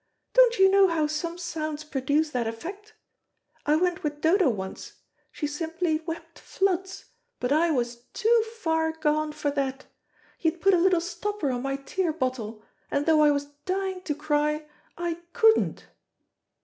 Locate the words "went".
3.75-4.01